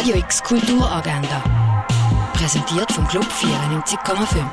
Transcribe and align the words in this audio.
Radio 0.00 0.16
X 0.16 0.42
Kulturagenda. 0.42 1.44
Präsentiert 2.32 2.90
vom 2.90 3.06
Club 3.06 3.26
94,5. 3.26 4.46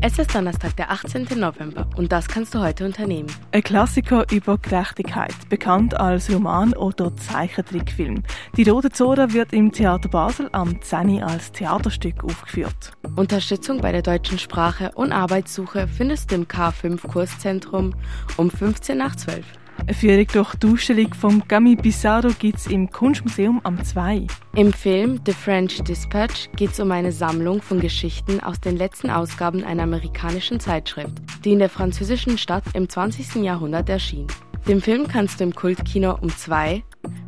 Es 0.00 0.18
ist 0.18 0.34
Donnerstag, 0.34 0.74
der 0.76 0.90
18. 0.90 1.28
November 1.38 1.86
und 1.96 2.10
das 2.10 2.26
kannst 2.26 2.54
du 2.54 2.60
heute 2.60 2.86
unternehmen. 2.86 3.30
Ein 3.50 3.62
Klassiker 3.62 4.24
über 4.32 4.56
Gerechtigkeit, 4.56 5.34
bekannt 5.50 6.00
als 6.00 6.32
Roman 6.32 6.72
oder 6.72 7.14
Zeichentrickfilm. 7.14 8.22
Die 8.56 8.66
Rote 8.66 8.88
Zora 8.88 9.34
wird 9.34 9.52
im 9.52 9.72
Theater 9.72 10.08
Basel 10.08 10.48
am 10.52 10.80
10. 10.80 11.22
als 11.22 11.52
Theaterstück 11.52 12.24
aufgeführt. 12.24 12.92
Unterstützung 13.14 13.82
bei 13.82 13.92
der 13.92 14.00
deutschen 14.00 14.38
Sprache 14.38 14.92
und 14.94 15.12
Arbeitssuche 15.12 15.86
findest 15.86 16.30
du 16.30 16.36
im 16.36 16.46
K5 16.46 17.06
Kurszentrum 17.08 17.94
um 18.38 18.50
15 18.50 18.96
nach 18.96 19.16
12. 19.16 19.44
Eine 19.84 19.94
Führung 19.94 20.26
durch 20.32 20.54
die 20.54 20.66
Ausstellung 20.68 21.12
vom 21.12 21.42
Gami 21.48 21.74
Bissaro 21.74 22.28
gibt 22.38 22.58
es 22.58 22.68
im 22.68 22.88
Kunstmuseum 22.88 23.60
am 23.64 23.82
2. 23.82 24.28
Im 24.54 24.72
Film 24.72 25.20
The 25.26 25.32
French 25.32 25.82
Dispatch 25.82 26.48
geht 26.54 26.70
es 26.70 26.78
um 26.78 26.92
eine 26.92 27.10
Sammlung 27.10 27.60
von 27.60 27.80
Geschichten 27.80 28.38
aus 28.38 28.60
den 28.60 28.76
letzten 28.76 29.10
Ausgaben 29.10 29.64
einer 29.64 29.82
amerikanischen 29.82 30.60
Zeitschrift, 30.60 31.14
die 31.44 31.52
in 31.52 31.58
der 31.58 31.68
französischen 31.68 32.38
Stadt 32.38 32.62
im 32.74 32.88
20. 32.88 33.42
Jahrhundert 33.42 33.88
erschien. 33.88 34.28
Den 34.68 34.80
Film 34.80 35.08
kannst 35.08 35.40
du 35.40 35.44
im 35.44 35.54
Kultkino 35.54 36.16
um 36.20 36.28
2, 36.28 36.84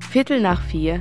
Viertel 0.08 0.40
nach 0.40 0.62
4, 0.62 1.00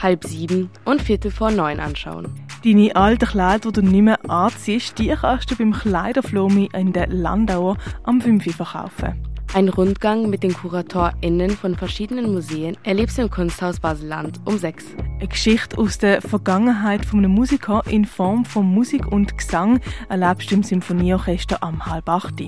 halb 0.00 0.22
7 0.22 0.70
und 0.84 1.02
Viertel 1.02 1.32
vor 1.32 1.50
9 1.50 1.80
anschauen. 1.80 2.32
Deine 2.64 2.94
alten 2.94 3.26
Kleider, 3.26 3.72
die 3.72 3.80
du 3.80 3.82
nicht 3.82 4.02
mehr 4.02 4.30
anziehst, 4.30 5.00
die 5.00 5.08
kannst 5.08 5.50
du 5.50 5.56
beim 5.56 5.72
Kleiderflomi 5.72 6.68
in 6.72 6.92
der 6.92 7.08
Landauer 7.08 7.76
am 8.04 8.20
5 8.20 8.54
verkaufen. 8.54 9.31
Ein 9.54 9.68
Rundgang 9.68 10.30
mit 10.30 10.42
den 10.44 10.54
KuratorInnen 10.54 11.50
von 11.50 11.76
verschiedenen 11.76 12.32
Museen 12.32 12.74
erlebst 12.84 13.18
du 13.18 13.22
im 13.22 13.30
Kunsthaus 13.30 13.80
Basel-Land 13.80 14.40
um 14.46 14.56
6. 14.56 14.86
Eine 15.18 15.28
Geschichte 15.28 15.76
aus 15.76 15.98
der 15.98 16.22
Vergangenheit 16.22 17.04
von 17.04 17.18
einem 17.18 17.32
Musiker 17.32 17.82
in 17.86 18.06
Form 18.06 18.46
von 18.46 18.64
Musik 18.64 19.12
und 19.12 19.36
Gesang 19.36 19.80
erlebst 20.08 20.50
du 20.50 20.54
im 20.54 20.62
Symphonieorchester 20.62 21.62
am 21.62 21.84
halb 21.84 22.08
8. 22.08 22.44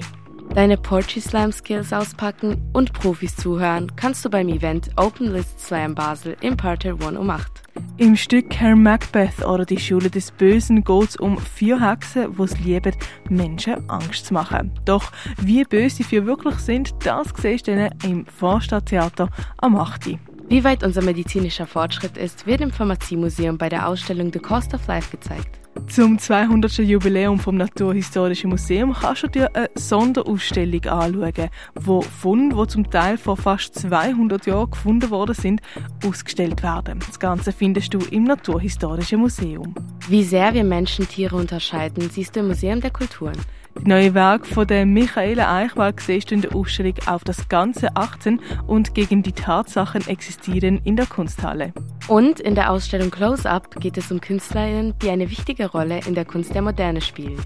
Deine 0.54 0.78
Poetry 0.78 1.20
Slam 1.20 1.52
Skills 1.52 1.92
auspacken 1.92 2.70
und 2.72 2.94
Profis 2.94 3.36
zuhören 3.36 3.92
kannst 3.96 4.24
du 4.24 4.30
beim 4.30 4.48
Event 4.48 4.88
Open 4.96 5.30
List 5.30 5.60
Slam 5.60 5.94
Basel 5.94 6.38
im 6.40 6.56
Parterre 6.56 7.06
1 7.06 7.18
um 7.18 7.28
8. 7.28 7.53
Im 7.96 8.16
Stück 8.16 8.52
Herr 8.54 8.74
Macbeth 8.74 9.44
oder 9.44 9.64
die 9.64 9.78
Schule 9.78 10.10
des 10.10 10.32
Bösen 10.32 10.82
geht 10.82 11.10
es 11.10 11.16
um 11.16 11.38
vier 11.38 11.80
Hexen, 11.80 12.34
die 12.36 12.42
es 12.42 12.58
lieben, 12.58 12.92
Menschen 13.30 13.88
Angst 13.88 14.26
zu 14.26 14.34
machen. 14.34 14.72
Doch 14.84 15.12
wie 15.40 15.62
böse 15.62 16.02
vier 16.02 16.26
wirklich 16.26 16.56
sind, 16.56 16.92
das 17.04 17.28
siehst 17.40 17.68
du 17.68 17.76
dann 17.76 17.94
im 18.02 18.26
Vorstadttheater 18.26 19.28
am 19.58 19.76
8. 19.76 20.18
Wie 20.48 20.64
weit 20.64 20.82
unser 20.82 21.02
medizinischer 21.02 21.68
Fortschritt 21.68 22.16
ist, 22.16 22.48
wird 22.48 22.62
im 22.62 22.72
Pharmaziemuseum 22.72 23.58
bei 23.58 23.68
der 23.68 23.86
Ausstellung 23.86 24.32
The 24.32 24.40
Cost 24.40 24.74
of 24.74 24.84
Life 24.88 25.16
gezeigt. 25.16 25.63
Zum 25.88 26.18
200. 26.18 26.78
Jubiläum 26.78 27.38
vom 27.38 27.56
Naturhistorischen 27.56 28.50
Museum 28.50 28.92
kannst 28.92 29.24
du 29.24 29.28
dir 29.28 29.54
eine 29.54 29.70
Sonderausstellung 29.74 30.84
anschauen, 30.86 31.50
wo 31.74 32.00
Funde, 32.00 32.56
die 32.56 32.66
zum 32.68 32.90
Teil 32.90 33.18
vor 33.18 33.36
fast 33.36 33.74
200 33.74 34.46
Jahren 34.46 34.70
gefunden 34.70 35.10
worden 35.10 35.34
sind, 35.34 35.60
ausgestellt 36.04 36.62
werden. 36.62 37.00
Das 37.06 37.20
Ganze 37.20 37.52
findest 37.52 37.92
du 37.92 37.98
im 38.10 38.24
Naturhistorischen 38.24 39.20
Museum. 39.20 39.74
Wie 40.08 40.22
sehr 40.22 40.54
wir 40.54 40.64
Menschen 40.64 41.08
Tiere 41.08 41.36
unterscheiden, 41.36 42.08
siehst 42.10 42.34
du 42.34 42.40
im 42.40 42.48
Museum 42.48 42.80
der 42.80 42.90
Kulturen. 42.90 43.38
Die 43.80 43.88
neue 43.88 44.14
Werk 44.14 44.46
von 44.46 44.66
der 44.66 44.86
Michaela 44.86 45.54
Eichwald 45.56 46.00
siehst 46.00 46.30
du 46.30 46.36
in 46.36 46.42
der 46.42 46.54
Ausstellung 46.54 46.94
auf 47.06 47.24
das 47.24 47.48
ganze 47.48 47.96
Achten 47.96 48.40
und 48.66 48.94
gegen 48.94 49.22
die 49.22 49.32
Tatsachen 49.32 50.06
existieren 50.06 50.80
in 50.84 50.96
der 50.96 51.06
Kunsthalle. 51.06 51.72
Und 52.06 52.38
in 52.40 52.54
der 52.54 52.70
Ausstellung 52.70 53.10
Close-Up 53.10 53.80
geht 53.80 53.96
es 53.96 54.10
um 54.10 54.20
Künstlerinnen, 54.20 54.94
die 54.98 55.08
eine 55.08 55.30
wichtige 55.30 55.70
Rolle 55.70 56.00
in 56.06 56.14
der 56.14 56.26
Kunst 56.26 56.54
der 56.54 56.60
Moderne 56.60 57.00
spielen. 57.00 57.40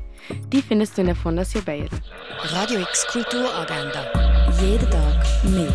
Die 0.53 0.63
findest 0.63 0.97
du 0.97 1.03
in 1.03 1.07
der 1.07 1.17
Fondation 1.17 1.65
Bayern. 1.65 1.89
Radio 2.43 2.81
X 2.81 3.07
Kulturagenda. 3.07 4.51
Jeden 4.61 4.91
Tag 4.91 5.25
mehr. 5.45 5.68